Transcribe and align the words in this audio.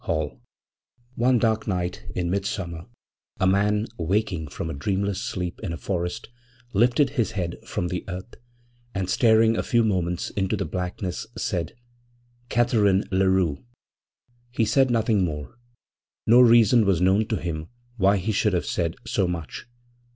HALL. 0.05 0.41
One 1.13 1.37
dark 1.37 1.67
night 1.67 2.07
in 2.15 2.31
midsummer 2.31 2.87
a 3.39 3.45
man 3.45 3.85
waking 3.99 4.47
from 4.47 4.67
a 4.67 4.73
dreamless 4.73 5.21
sleep 5.21 5.59
in 5.59 5.71
a 5.71 5.77
forest 5.77 6.29
lifted 6.73 7.11
his 7.11 7.33
head 7.33 7.59
from 7.67 7.89
the 7.89 8.03
earth, 8.07 8.33
and 8.95 9.07
staring 9.07 9.55
a 9.55 9.61
few 9.61 9.83
moments 9.83 10.31
into 10.31 10.57
the 10.57 10.65
blackness, 10.65 11.27
said: 11.37 11.75
'Catharine 12.49 13.03
Larue.' 13.11 13.63
He 14.49 14.65
said 14.65 14.89
nothing 14.89 15.23
more; 15.23 15.55
no 16.25 16.39
reason 16.41 16.83
was 16.83 16.99
known 16.99 17.27
to 17.27 17.35
him 17.35 17.67
why 17.97 18.17
he 18.17 18.31
should 18.31 18.53
have 18.53 18.65
said 18.65 18.95
so 19.05 19.27
much. 19.27 19.67